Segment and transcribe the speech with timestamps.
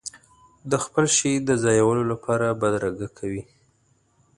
[0.69, 3.43] د خپل شي د ځایولو لپاره بدرګه کوي.